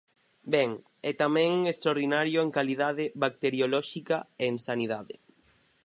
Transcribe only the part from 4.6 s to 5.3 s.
sanidade.